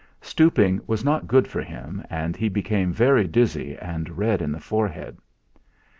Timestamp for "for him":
1.47-2.03